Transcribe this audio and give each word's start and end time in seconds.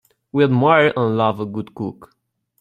We 0.31 0.43
admire 0.43 0.91
and 0.97 1.15
love 1.15 1.39
a 1.39 1.45
good 1.45 1.75
cook. 1.75 2.17